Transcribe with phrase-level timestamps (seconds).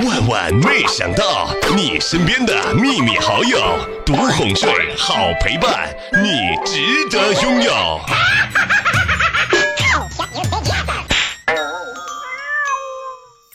[0.00, 3.60] 万万没想到，你身边的秘密好友，
[4.06, 8.00] 独哄睡，好陪伴，你值得拥有。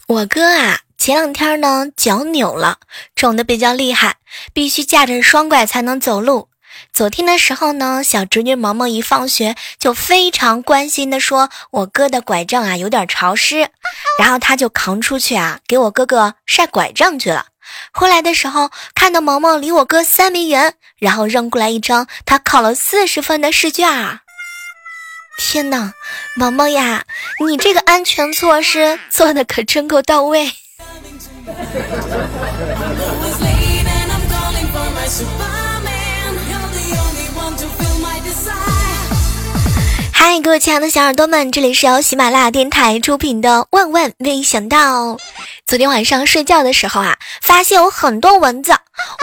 [0.08, 2.78] 我哥啊，前两天呢脚扭了，
[3.16, 4.18] 肿的比较厉害，
[4.54, 6.47] 必须架着双拐才能走路。
[6.98, 13.70] 昨天的时候呢，小侄女萌萌一放学就非常关心的说：“我哥的拐杖啊有点潮湿。
[14.18, 17.46] ”然后他就扛出去啊，给我哥哥晒拐杖去了。
[17.94, 23.88] 回来的时候看到萌萌离我哥三米远，然后扔过来一张他考了四十分的试卷。
[25.38, 25.94] 天哪，
[26.36, 27.04] 萌萌呀，
[27.48, 30.52] 你这个安全措施做的可真够到位。
[40.30, 45.14] 嗨，各位亲爱的小耳朵们，这里是由喜马拉雅电台出品的《万万没想到》。
[45.66, 48.74] 昨天晚上睡觉的时候啊，发现有很多蚊子，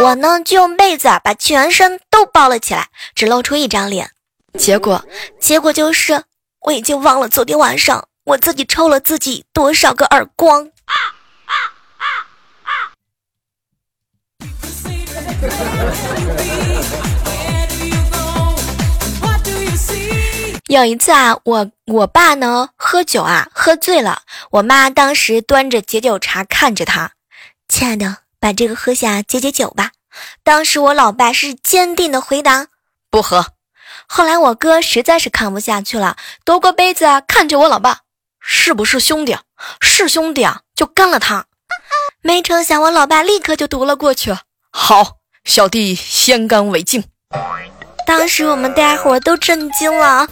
[0.02, 4.12] 我呢就用被子把全身都包了起来，只露出一张脸。
[4.58, 5.05] 结果，
[5.38, 6.22] 结果就是
[6.62, 10.70] 我已经忘了昨天晚上我自己抽了自己多少个耳光。
[10.86, 10.97] 啊
[11.44, 11.52] 啊
[11.98, 12.08] 啊
[12.64, 12.72] 啊
[20.68, 27.12] 有一次啊，我我爸呢喝酒啊喝醉了，我妈当时端着解酒茶看着他，
[27.68, 29.90] 亲爱的，把这个喝下解解酒吧。
[30.42, 32.68] 当时我老爸是坚定的回答，
[33.10, 33.48] 不喝。
[34.06, 38.00] 后来我哥实在是看不下去了，夺过杯子看着我老爸，
[38.40, 39.36] 是不是兄弟？
[39.82, 41.44] 是兄弟啊，就干了他。
[42.22, 44.34] 没成想我老爸立刻就夺了过去，
[44.70, 47.04] 好，小弟先干为敬。
[48.06, 50.27] 当时我们大家伙都震惊了。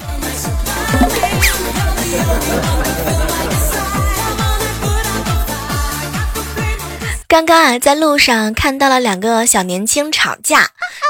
[7.26, 10.68] 刚刚啊，在路上看到了两个小年轻吵架，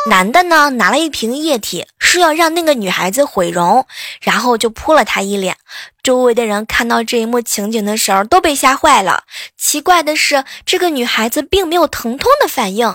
[0.08, 3.84] 男的呢拿了一瓶液体，说要让那个女孩子毁容，
[4.20, 5.56] 然后就扑了她一脸。
[6.00, 9.24] 周围的人看到这一幕情景的时候都被吓坏了。
[9.58, 12.94] 奇怪的是，这个女孩子并没有疼痛的反应。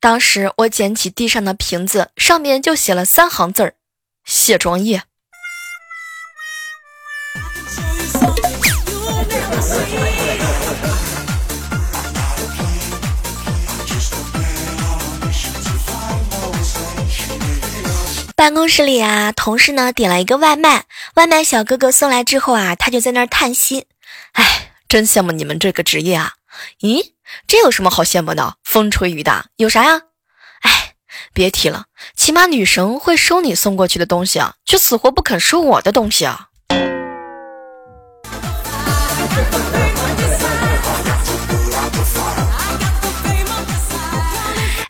[0.00, 3.74] 当时我捡起地上的瓶子，上面就写了三行字儿：
[4.24, 5.02] 卸妆液。
[18.36, 23.88] 办公室里啊，同事呢点了一个外卖，外卖小哥哥送来之后啊，他就在那儿叹息
[24.34, 26.34] ：“哎，真羡慕你们这个职业啊！
[26.80, 27.14] 咦，
[27.46, 28.56] 这有什么好羡慕的？
[28.64, 30.02] 风吹雨打有啥呀？
[30.62, 30.94] 哎，
[31.32, 31.84] 别提了，
[32.16, 36.46] 起码女神会收你送过去的东西啊，却死活不肯收我的东西啊！”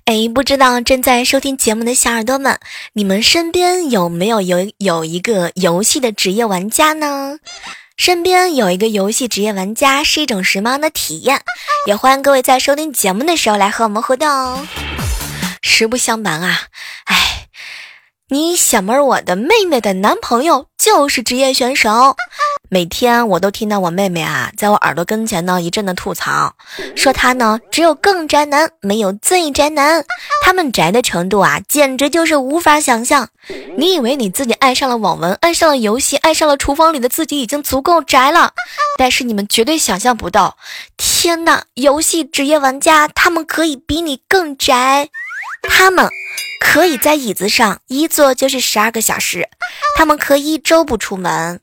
[0.07, 2.59] 哎，不知道正在收听节目的小耳朵们，
[2.95, 7.39] 你们身边有没有有有一个游戏的职业玩家呢？
[7.99, 11.43] 身边有一个游戏职业玩家是一种什么样的体验？
[11.85, 14.65] 也欢迎各位在收听节目的时候来和我们互动哦。
[15.63, 16.61] 实不相瞒啊，
[17.07, 17.49] 哎，
[18.29, 22.15] 你小妹儿，我的妹妹的男朋友就是职业选手。
[22.71, 26.55] 每天我都听到我妹妹啊，在我耳朵跟前呢一阵的吐槽，
[26.95, 30.05] 说她呢只有更宅男，没有最宅男。
[30.43, 33.29] 他们宅的程度啊，简直就是无法想象。
[33.79, 38.53] 你以为你自己爱上了网文，爱上了游戏，爱上了厨房里的自己，已经足够宅了？
[38.99, 40.59] 但是你们绝对想象不到，
[40.99, 45.09] 天呐，游戏职业玩家他们可以比你更宅，
[45.63, 46.07] 他们
[46.61, 49.49] 可以在椅子上一坐就是十二个小时，
[49.97, 51.61] 他们可以一周不出门。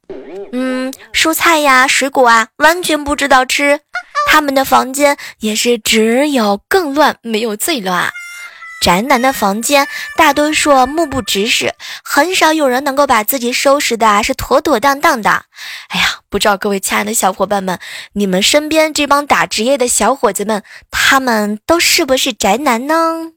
[0.52, 3.80] 嗯，蔬菜呀、水果啊，完全不知道吃。
[4.28, 8.12] 他们的房间也是只有更乱，没有最乱。
[8.82, 11.74] 宅男的房间大多数目不直视，
[12.04, 15.46] 很少有人能够把自己收拾的是妥妥当当的。
[15.90, 17.80] 哎呀，不知道各位亲爱的小伙伴们，
[18.14, 20.62] 你们身边这帮打职业的小伙子们，
[20.92, 22.94] 他们都是不是宅男呢？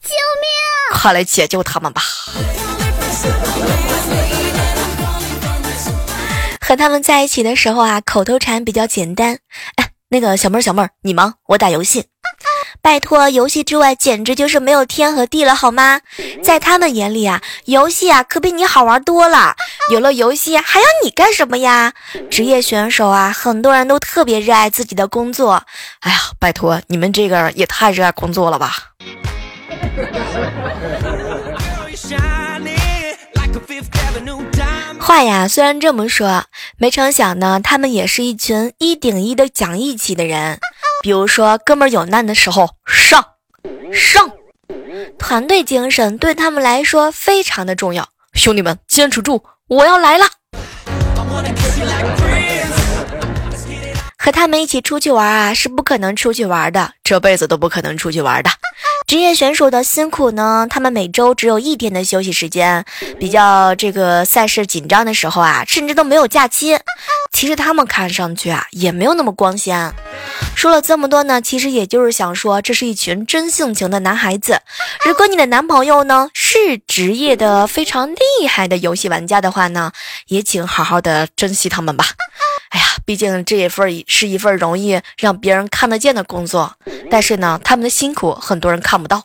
[0.00, 1.00] 救命！
[1.00, 2.02] 快来解救他们吧！
[6.68, 9.38] 和他们在一起的时候啊，口头禅比较简单。
[9.76, 12.04] 哎，那个小妹儿，小妹儿，你忙，我打游戏。
[12.82, 16.02] 拜托，游戏之外简直就是没有天和地了，好吗？
[16.42, 19.56] 在他们眼里啊，游戏啊可比你好玩多了。
[19.90, 21.94] 有了游戏还要你干什么呀？
[22.28, 25.64] 职业选手啊，很多人都特别热爱自己的工作。
[26.00, 28.74] 哎呀，拜托，你们这个也太热爱工作了吧！
[35.08, 36.44] 话呀，虽然这么说，
[36.76, 40.58] 没成想呢，他们也是一群一顶一的讲义气的人。
[41.02, 43.24] 比如说，哥们儿有难的时候上
[43.90, 44.30] 上，
[45.18, 48.06] 团队精神对他们来说非常的重要。
[48.34, 50.26] 兄弟们，坚持住，我要来了。
[54.28, 58.50] 和他们一起出去玩啊，是不可能出去玩的，这辈子都不可能出去玩的。
[59.06, 62.84] 职业选手的辛苦呢，他们每周只有一天的休息时间，
[63.18, 66.78] 比较这个赛事紧张的时候啊，甚至都没有假期。
[67.32, 69.94] 其实他们看上去啊，也没有那么光鲜。
[70.54, 74.60] 说了这么多呢，其实也就是想说，这是一群真性情的男孩子。
[75.06, 79.90] 如果你的男朋友呢是职业的非常厉害的游戏玩家的话呢，
[80.26, 82.04] 也请好好的珍惜他们吧。
[82.70, 86.74] 哎呀，毕竟这一份是一份容易让别人看得见的工作，
[87.10, 89.24] 但是呢，他们的辛苦很多人看不到。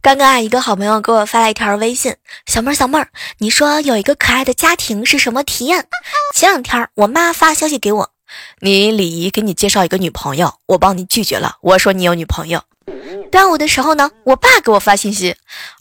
[0.00, 2.14] 刚刚啊，一个好朋友给我发了一条微信
[2.46, 5.86] ：“小妹儿，小妹儿，你说有一个可爱的家庭是什么体验？”
[6.32, 8.10] 前两天我妈发消息给我
[8.62, 11.56] ：“你李姨给你介绍一个女朋友，我帮你拒绝了。
[11.60, 12.62] 我说你有女朋友。”
[13.30, 15.36] 端午的时候呢，我爸给我发信息：“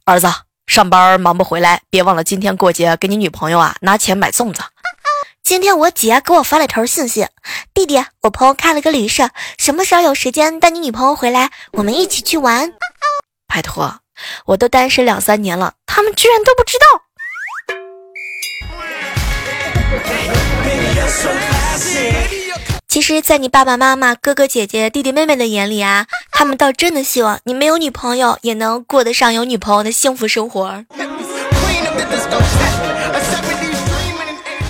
[0.05, 0.27] 儿子，
[0.67, 4.61] 上班忙不回来，别忘了今天过节给你女朋友啊拿钱买粽子。
[5.43, 7.27] ”今天我姐给我发了条信息
[7.73, 12.73] ：“弟弟，我朋友开了个旅社，什么时候有时间带你女朋友回来，我们一起去玩。”
[13.47, 13.99] 拜托，
[14.47, 16.85] 我都单身两三年了，他们居然都不知道。
[23.05, 30.83] 其实，在你爸爸妈妈、哥哥姐姐、弟弟妹妹的眼里啊，他们倒真的希望你没有女朋友也能过得上有女朋友的幸福生活。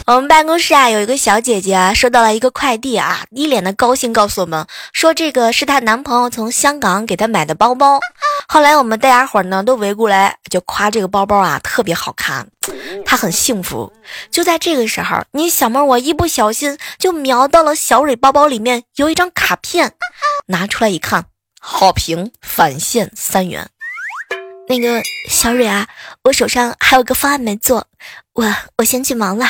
[0.06, 8.02] 我们办公室啊，有一个小姐姐啊，收到了一个快递啊，一脸的高兴，告诉我们说这个是她男朋友从香港给她买的包包。
[8.50, 12.50] 后来我们大家伙呢都围过来，就夸这个包包啊特别好看。
[13.04, 13.92] 他很幸福。
[14.30, 19.94] 就在这个时候，你小妹我一不小心就瞄到了小蕊包包里面有一张卡片，
[20.48, 21.26] 拿出来一看，
[21.60, 23.68] 好评返现三元。
[24.68, 25.88] 那个小蕊啊，
[26.24, 27.88] 我手上还有个方案没做，
[28.34, 29.48] 我我先去忙了。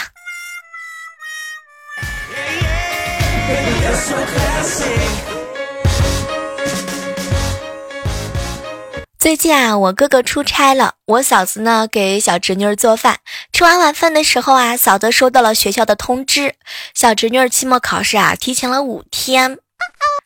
[9.26, 13.18] 最近啊，我哥哥出差了，我嫂子呢给小侄女儿做饭。
[13.52, 16.54] 吃完晚饭的时候啊，嫂子收到了学校的通知，
[16.94, 19.58] 小侄女儿期末考试啊提前了五天。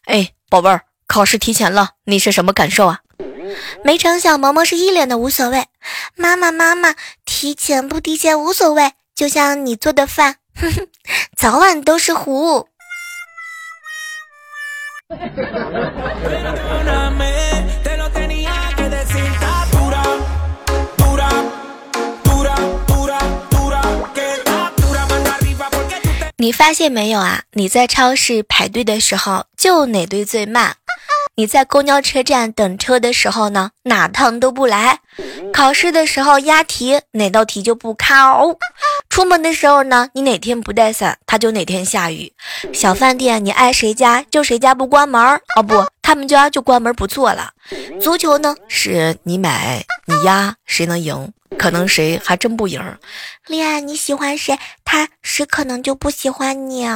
[0.03, 2.99] 哎，宝贝儿，考试提前了，你是什么感受啊？
[3.85, 5.67] 没成想，萌萌是一脸的无所谓。
[6.17, 10.87] 妈妈妈妈，提前不提前无所谓，就像你做的饭，哼哼，
[11.37, 12.67] 早晚都是糊。
[26.41, 27.44] 你发现没有啊？
[27.51, 30.77] 你在超市排队的时候，就哪队最慢？
[31.36, 35.00] 你在公交车站等车的时候呢，哪趟都不来？
[35.51, 38.56] 考试的时候押题，哪道题就不考？
[39.09, 42.31] 出门的时候呢，你哪天不带伞，他就哪天下雨。
[42.71, 47.51] 小饭店，你爱谁家就谁家不关门儿哦，不，他们家就关门不做了。
[48.00, 51.33] 足球呢，是你买你压，谁能赢？
[51.57, 52.81] 可能谁还真不赢。
[53.47, 56.87] 恋爱你喜欢谁，他谁可能就不喜欢你。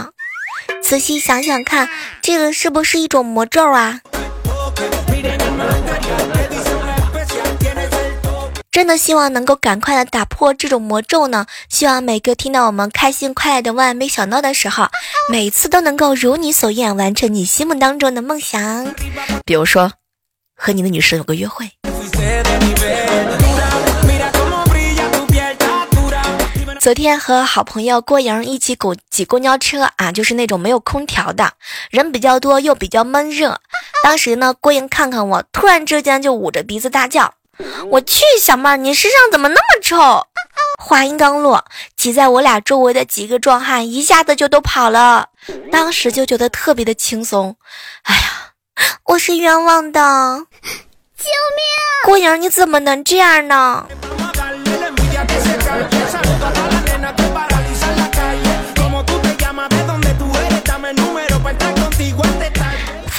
[0.81, 1.89] 仔细想想看，
[2.21, 3.99] 这个是不是一种魔咒啊？
[8.71, 11.45] 真的希望能够赶快的打破这种魔咒呢。
[11.69, 14.87] 希望每个听到我们开心快乐的万万没想到的时候，
[15.29, 18.93] 每次都能够如你所愿完成你心目当中的梦想。
[19.45, 19.91] 比如说，
[20.55, 21.69] 和你的女神有个约会。
[26.83, 31.53] 昨天和好朋友郭莹一起挤挤公交车啊，就是那种没有空调的，
[31.89, 33.57] 人比较多又比较闷热。
[34.03, 37.35] 当时呢，郭莹看看我，突然之间就捂着鼻子大叫。
[37.89, 40.27] 我去，小妹儿，你身上怎么那么臭？
[40.77, 41.63] 话音刚落，
[41.95, 45.29] 挤在我俩周围的几个壮汉一下子就都跑了。
[45.71, 47.55] 当时就觉得特别的轻松。
[48.01, 48.51] 哎呀，
[49.05, 50.01] 我是冤枉的！
[51.15, 51.63] 救命！
[52.03, 53.87] 郭莹，你怎么能这样呢？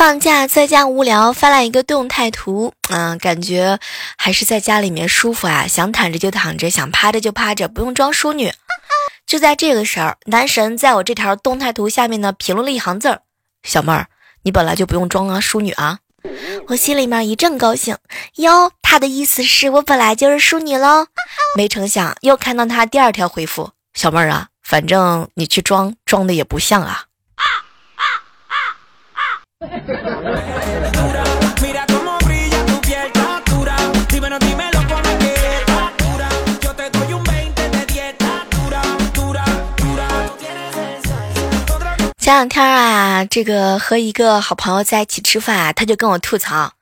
[0.04, 3.78] 放假在家无聊，发了一个动态图，嗯，感觉
[4.18, 8.52] 还是在家里面舒服啊，想躺着就躺着，想趴着就趴着，不用装淑女。
[9.26, 13.22] 就在这个时候，男神在我这条动态图下面呢评论了一行字儿
[13.66, 14.08] ：“小妹儿，
[14.42, 16.00] 你本来就不用装啊淑女啊。”
[16.68, 17.96] 我心里面一阵高兴，
[18.34, 21.06] 哟，他的意思是我本来就是淑女喽。
[21.56, 27.04] 没成想又看到他第二条回复：“小妹儿啊，反正你去装，装的也不像啊。
[42.18, 46.72] 前两天啊，这个和一个好朋友在一起吃饭啊，他就跟我吐槽：“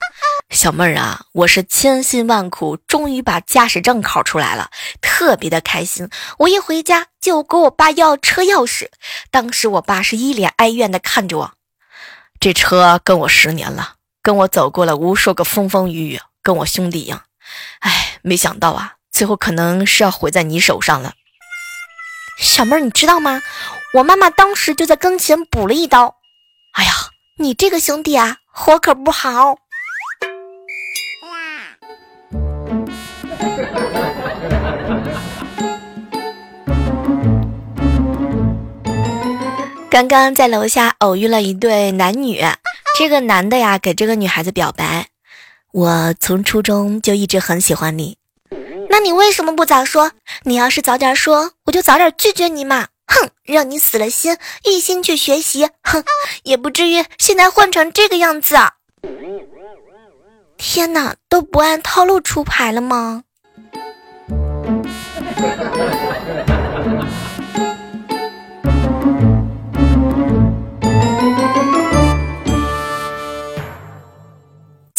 [0.51, 4.71] 小妹儿啊，我是千辛万苦，终于把驾驶证考出来了，
[5.01, 6.09] 特别的开心。
[6.39, 8.87] 我一回家就给我爸要车钥匙，
[9.33, 11.53] 当时我爸是一脸哀怨的看着我，
[12.43, 17.23] 这车跟我十年了，跟我走过了无数个风风雨雨，跟我兄弟一样。
[17.79, 21.13] 哎，没想到啊，最后可能是要毁在你手上了。
[22.41, 23.41] 小妹儿，你知道吗？”
[23.95, 26.17] 我妈妈当时就在跟前补了一刀，
[26.73, 26.91] 哎呀，
[27.39, 29.57] 你这个兄弟啊，活可不好。
[39.93, 42.43] 刚刚在楼下偶遇了一对男女，
[42.97, 45.09] 这个男的呀给这个女孩子表白，
[45.71, 48.17] 我从初中就一直很喜欢你，
[48.89, 50.13] 那你为什么不早说？
[50.45, 52.87] 你要是早点说，我就早点拒绝你嘛。
[53.07, 56.03] 哼，让你死了心，一心去学习，哼，
[56.45, 58.57] 也不至于现在混成这个样子。
[60.57, 63.25] 天哪，都不按套路出牌了吗？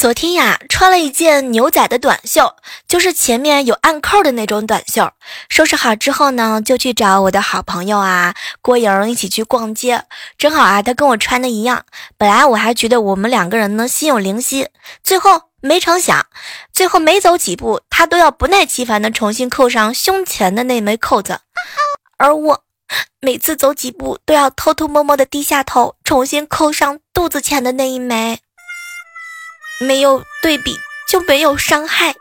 [0.04, 2.58] 昨天呀，穿了一件牛仔的短袖，
[2.90, 5.10] 就是前面有暗扣的那种短袖。
[5.48, 10.04] 收拾好之后呢，就去找我的好朋友啊郭莹一起去逛街。
[10.38, 11.86] 正好啊，她跟我穿的一样。
[12.18, 14.68] 本来我还觉得我们两个人呢心有灵犀，
[15.02, 16.26] 最后没成想，
[16.74, 21.40] 最后没走几步，她都要不耐其烦的重新扣上胸前的那枚扣子，
[22.18, 22.62] 而我
[23.22, 28.40] 每次走几步都要偷偷摸摸的低下头，重新扣上肚子前的那一枚。
[29.84, 30.76] 没有对比
[31.08, 32.16] 就没有伤害。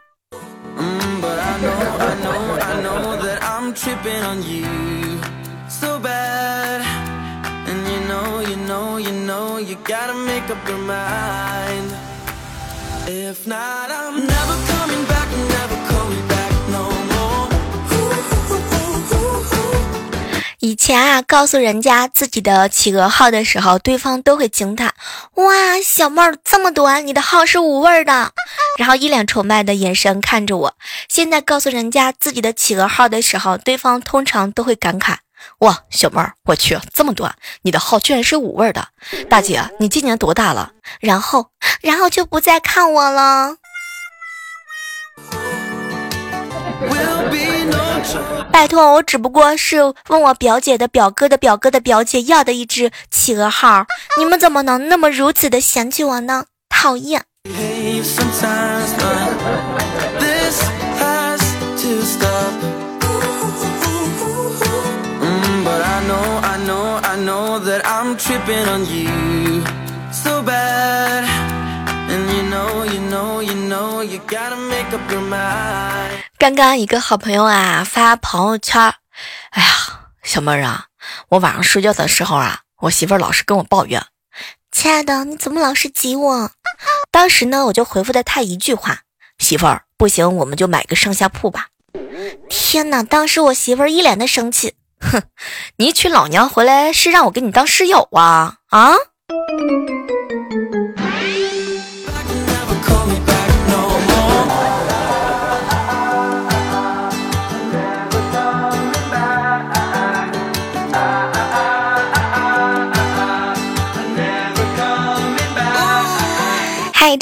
[20.92, 24.92] 前啊，告诉人家自己的企鹅号的时候，对方都会惊叹
[25.37, 28.30] ：“哇，小妹儿这么短，你的号是五味的。
[28.76, 30.75] ”然后一脸崇拜的眼神看着我。
[31.08, 35.16] 现在告诉人家自己的企鹅号的时候，对方通常都会感慨
[35.61, 38.87] ：“哇，小妹儿，我去，这么短，你的号居然是五味的。”
[39.30, 40.72] 大姐，你今年多大了？
[41.00, 41.46] 然后，
[41.80, 43.56] 然后就不再看我了。
[48.50, 53.86] 拜托，我只不过是问我表姐的表哥的表哥的表姐要的一只企鹅号，
[54.18, 56.44] 你们怎么能那么如此的嫌弃我呢？
[56.68, 57.22] 讨厌！
[76.42, 78.92] 刚刚一个好朋友啊发朋友圈，
[79.50, 80.87] 哎呀，小妹儿啊，
[81.28, 84.04] 我晚上睡觉的时候啊，我媳妇儿老是跟我抱怨，
[84.72, 86.50] 亲爱的，你怎么老是挤我？
[87.12, 89.02] 当时呢，我就回复的她一句话，
[89.38, 91.68] 媳妇儿不行，我们就买个上下铺吧。
[92.50, 95.22] 天哪，当时我媳妇儿一脸的生气，哼，
[95.76, 98.94] 你娶老娘回来是让我给你当室友啊啊！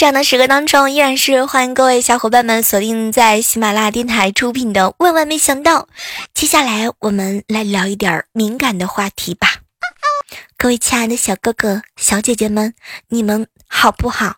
[0.00, 5.80] 这样的时刻当中，依然是欢迎各位小伙伴们锁定在喜马拉雅电台出品的《万万没想到》。
[6.33, 9.57] 接下来我们来聊一点敏感的话题吧。
[10.57, 12.73] 各位亲爱的小哥哥、小姐姐们，
[13.09, 14.37] 你们好不好？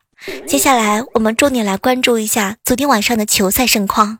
[0.49, 4.19] 接下来我们重点来关注一下昨天晚上的球赛盛况。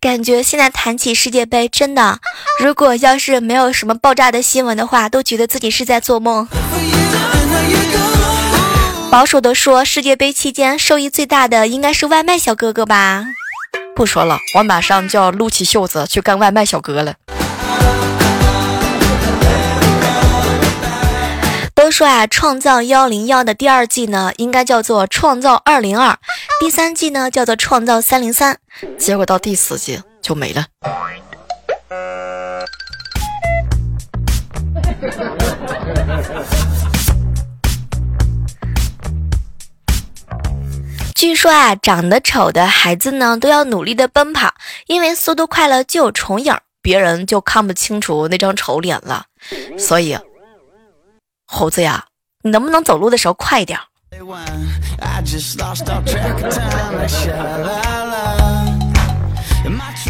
[0.00, 2.18] 感觉现在谈起世界杯，真的，
[2.58, 6.48] 如果要是没有什么爆炸的新闻的话，都觉得自己是在做梦。
[9.10, 13.24] 保守的说，世界杯期间受益最大的应该是外卖小哥哥吧？
[13.96, 17.14] 不说了，我马上就要撸起袖子去干外卖小哥了。
[21.74, 26.18] 都说啊，创造幺零幺的第二季呢，应该叫做创造二零二。
[26.60, 28.58] 第三季呢叫做《创造三零三》，
[28.98, 30.66] 结果到第四季就没了。
[41.18, 44.54] 据说啊，长得丑的孩子呢，都要努力的奔跑，
[44.86, 49.24] 因为速度快了就有重影，别人就看不清楚那张丑脸了。
[49.76, 50.16] 所以，
[51.44, 52.04] 猴子呀，
[52.44, 53.76] 你能不能走路的时候快一点？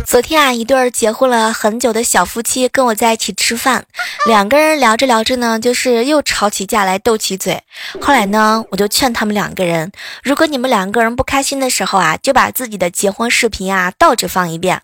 [0.07, 3.85] 昨天啊，一对儿结婚了很久的小夫妻跟我在一起吃饭，
[4.27, 7.63] 两个人聊着聊着呢，就是又吵起架来，斗起嘴。
[8.01, 14.81] 后来呢，我就劝他们两个人，如果你们两个人不开心的时候啊，就把自己的结婚视频啊倒着放一遍，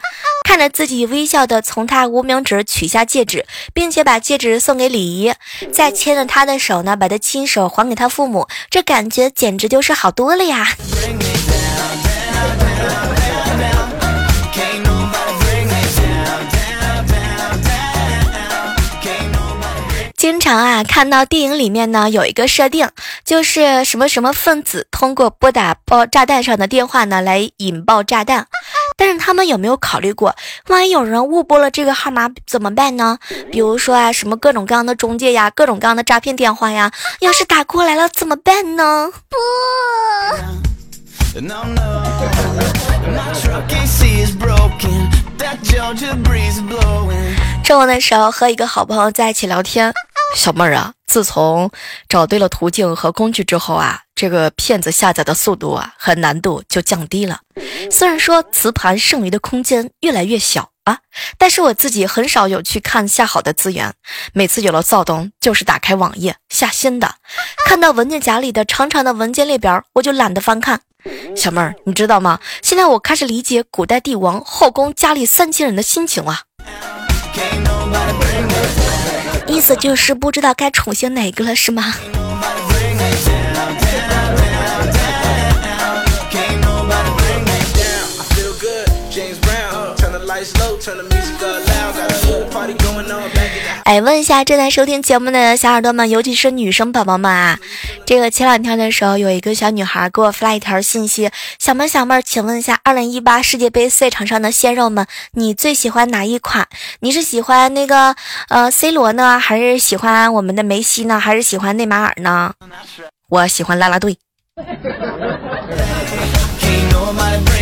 [0.47, 5.33] 看着自己微笑的从他无名指取下戒指，并且把戒指送给李姨，
[5.73, 10.69] 再牵着他的手呢，把他亲手还给他父母，这感觉简直就是好多了呀。
[20.25, 22.89] 经常啊，看到电影里面呢有一个设定，
[23.27, 28.47] 就是什么什么分子通过拨打爆炸弹上的电话呢来引爆炸弹。
[28.97, 30.35] 但是他们有没有考虑过，
[30.69, 33.19] 万一有人误拨了这个号码怎么办呢？
[33.53, 36.91] 比如说啊，什么各种各样的中介呀，各种各样的诈骗电话呀，
[37.21, 39.11] 要是打过来了怎么办呢？
[39.29, 39.37] 不。
[47.63, 49.93] 中午的时候和一个好朋友在一起聊天。
[50.35, 51.71] 小妹儿啊，自从
[52.09, 57.41] 找对了途径和工具之后啊，这个骗子下载的速度啊和难度就降低了。
[57.91, 60.99] 虽然说磁盘剩余的空间越来越小啊，
[61.39, 63.95] 但是我自己很少有去看下好的资源。
[64.33, 67.15] 每次有了躁动，就是打开网页下新的，
[67.67, 70.81] 看到文件夹里的长长的文件列表，我就懒得翻看。
[71.37, 72.41] 小妹儿，你知道吗？
[72.63, 76.41] 现在我开始理解古代帝王后宫佳丽三千人的心情了。
[79.47, 81.95] 意思就是不知道该宠幸哪个了，是吗？
[93.85, 97.59] 哎，问一下正在收听节目的小耳朵们，尤其是女生宝宝们啊，
[98.07, 106.67] 这个前两天的时候，有一个小女孩给我发了一条信息：小妹小妹，请问一下，二零一八世界杯赛场上的鲜肉们，你最喜欢哪一款？
[107.01, 108.17] 你是喜欢那个
[108.49, 112.55] 呃 C 罗呢，还是喜欢我们的梅西呢，还是喜欢内马尔呢？
[113.29, 114.17] 我喜欢啦啦队。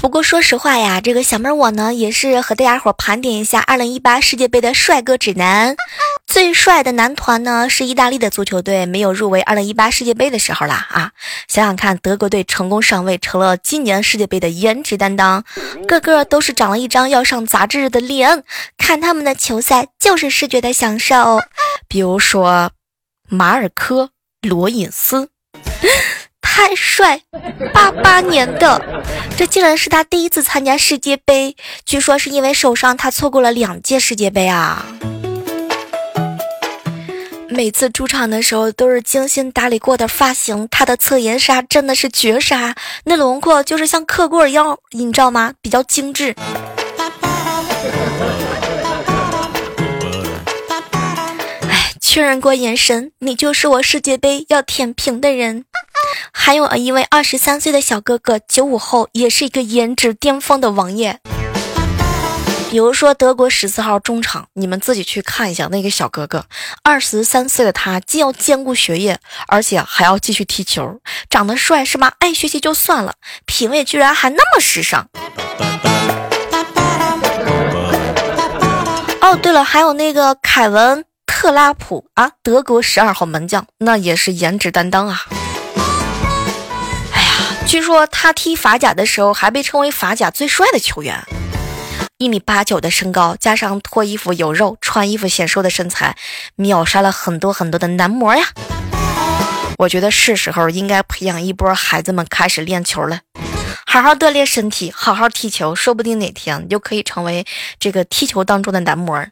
[0.00, 5.74] 不过说实话呀，这个小妹我呢也是和大家伙盘点一下二零一八世界杯的帅哥指南。
[6.26, 11.10] 最帅的男团呢是意大利的足球队，没有入围二零一八世界杯的时候啦啊！
[11.48, 15.44] 想想看，德国队成功上位，成了今年世界杯的颜值担当，
[15.86, 18.44] 个个都是长了一张要上杂志的脸，
[18.76, 21.40] 看他们的球赛就是视觉的享受。
[21.88, 22.70] 比如说
[23.28, 24.10] 马尔科
[24.42, 25.30] 罗隐斯。
[26.58, 27.22] 太帅！
[27.72, 28.82] 八八年的，
[29.36, 31.54] 这竟然是他第一次参加世界杯。
[31.86, 34.84] 据说是因为受伤，他错过了两届世界杯啊。
[37.48, 45.54] 每次出场的时候都是精心打理过的发型，他的侧颜杀真的是绝杀，那轮廓就是像刻过一样，你知道吗？
[45.62, 46.34] 比较精致。
[51.68, 55.64] 哎，确认过眼神，你就是我世界杯要舔屏的人。
[56.32, 61.20] 还有一位二十三岁的小哥哥，九五后，也是一个颜值巅峰的王爷。
[62.70, 66.44] 比如说德国十四号中场，你们自己去看一下那个小哥哥，
[66.82, 72.12] 二十三岁的他，既要兼顾学业，而且还要继续踢球，长得帅是吗？
[72.18, 73.14] 爱学习就算了，
[73.46, 75.08] 品味居然还那么时尚。
[79.22, 85.22] 哦，对了，还有那个凯文特拉普啊，德国十二号门将，那也是颜值担当啊。
[87.68, 91.22] 据说他踢法甲的时候还被称为法甲最帅的球员，
[92.16, 96.16] 一米八九的身高，加上脱衣服有肉、穿衣服显瘦的身材，
[96.56, 98.46] 秒杀了很多很多的男模呀！
[99.76, 103.20] 我觉得是时候应该培养一波孩子们开始练球了，
[103.86, 107.44] 好好锻炼身体，好好踢球，说不定哪天你就可以成为
[107.78, 109.22] 这个踢球当中的男模。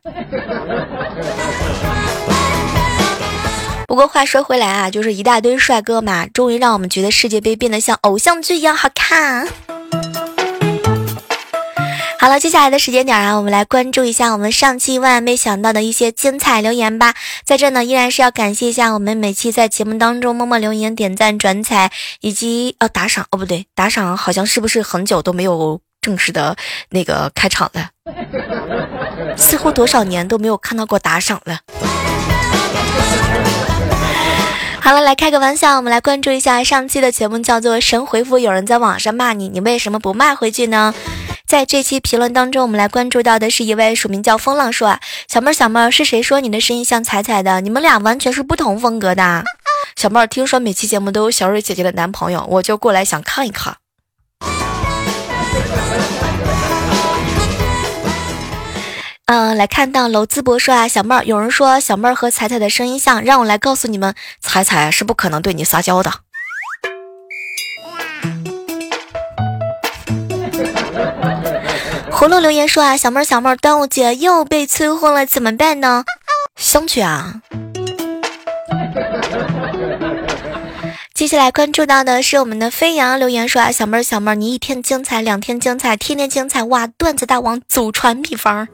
[3.86, 9.46] 不过话说回来啊，就是一大堆帅哥嘛，终于让我们觉得世界杯变得像偶像剧一样好看。
[12.18, 17.14] 好了，接下来的时间点啊，我们来关注一下我们上期万万没想到的一些精彩留言吧。
[17.44, 26.56] 在这呢，依然是要感谢一下我们每期在节目当中默默留言、点赞、转采以及呃打赏哦，不对，打赏好像是不是很久都没有正式的
[26.90, 27.90] 那个开场了？
[29.36, 31.60] 似乎多少年都没有看到过打赏了。
[34.86, 38.38] 好了，来开个玩笑，我们来关注一下上期的节目，叫做“神回复”。
[38.38, 40.94] 有人在网上骂你，你为什么不骂回去呢？
[41.44, 47.60] 在这期评论当中，我们来关注到的是一位署名叫风浪说：“，小妹儿，小妹儿，是谁说你的声音像彩彩的？
[47.62, 49.42] 你们俩完全是不同风格的。”
[49.98, 53.74] 小妹儿，听说每期节目都有小蕊姐姐的男朋友，我就过来想看一看。
[59.26, 66.12] 嗯，来看到娄淄博说啊，小妹儿，有人说小妹儿和彩彩的声音像，让我来告诉你们，彩彩是不可能对你撒娇的。
[72.08, 76.04] 葫芦留言说啊，小妹儿小妹儿，端午节又被催婚了，怎么办呢？
[76.54, 77.42] 相去啊！
[81.12, 86.86] 接下来关注到的是我们的飞扬留言说啊，小妹儿小妹儿，你一天精彩，两天精彩，天天精彩，哇！
[86.86, 88.68] 段子大王祖传秘方。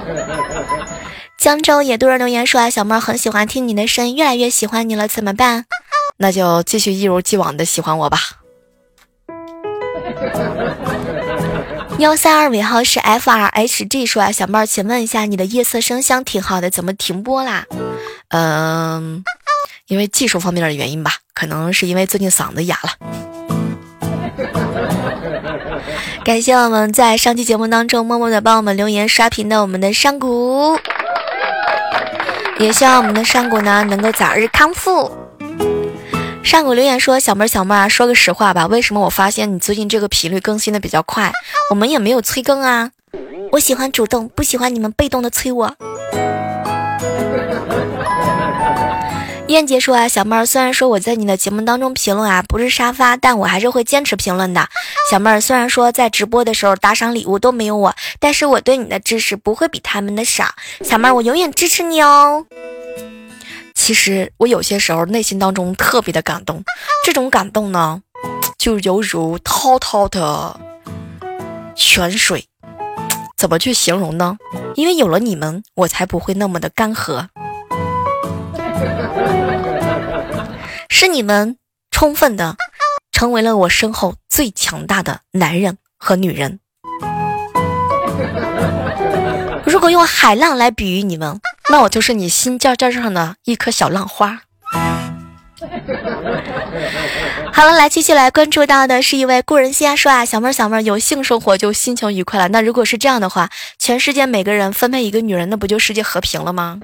[1.38, 5.66] 江州野多人留言说啊，小妹儿很喜欢听你的声音，越来越喜欢你了，怎么办？
[6.18, 8.18] 那就继续一如既往的喜欢我吧。
[11.98, 17.64] 幺三二尾号是 F R H G 说啊，小妹儿，请问一下，你的夜色声香挺好的，怎么停播啦？
[18.28, 19.22] 嗯，
[19.88, 22.90] 因为技术方面的原因吧，可能是因为最近嗓子哑了。
[26.26, 30.76] 感谢我们在上期节目当中默默的帮我们留言刷屏的我们的上古，
[32.58, 35.08] 也希望我们的上古呢能够早日康复。
[36.42, 41.30] 上古留言说：“小妹儿，小妹儿，说个实话吧，为什么我发现你最近这个频率更新的比较快？
[41.70, 42.90] 我们也没有催更啊。
[43.52, 45.76] 我喜欢主动，不喜欢你们被动的催我。”
[49.48, 54.68] 燕姐说：“啊，小妹儿，虽然说我在你的节目当中评论啊不是沙发，但我还是会坚持评论的。
[55.08, 60.46] 小妹儿，虽然说在直播的时候打赏礼物都没有我，但是我对你的支持不会比他们的少。
[60.82, 62.44] 小妹儿，我永远支持你哦。”
[63.74, 66.64] 其实我有些时候内心当中特别的感动，
[67.04, 68.02] 这种感动呢，
[68.58, 70.58] 就犹如滔滔的
[71.76, 72.46] 泉水，
[73.36, 74.36] 怎么去形容呢？
[74.74, 77.28] 因为有了你们，我才不会那么的干涸。
[80.98, 81.58] 是你们
[81.90, 82.56] 充分的
[83.12, 86.58] 成为了我身后最强大的男人和女人。
[89.66, 91.38] 如果用海浪来比喻你们。
[91.68, 94.36] 那我就是你心尖尖上的一颗小浪花。
[97.52, 102.48] 好了，来继续来关注到的是一位故人心啊说啊，小妹儿小妹儿有性生活就心情愉快了。
[102.48, 106.80] 那如果是这样的话，全世界每个人分配一个女人，那不就世界和平了吗？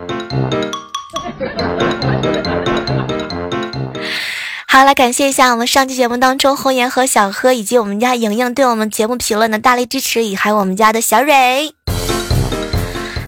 [4.73, 11.75] 好了，感谢一下我们上期节目当中红颜和小何以及我们家莹莹对我们节目评论的大力支持，以还有我们家的小蕊。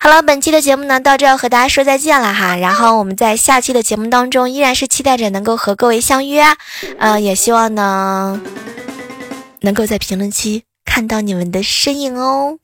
[0.00, 2.56] 好了，本期的节目呢，到这要和大家说再见了哈。
[2.56, 6.42] 然后我们在下期的节目当中，依然是期待着能够和各位相约，
[6.98, 8.40] 呃，也希望呢，
[9.60, 12.56] 能够在评论区看到你们的身影哦。